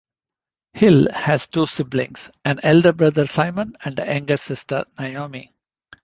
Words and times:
Hill 0.73 1.09
has 1.11 1.45
two 1.45 1.67
siblings, 1.67 2.31
an 2.43 2.59
elder 2.63 2.91
brother 2.91 3.27
Simon 3.27 3.77
and 3.85 3.99
a 3.99 4.05
younger 4.15 4.37
sister 4.37 4.85
Naomi. 4.97 5.53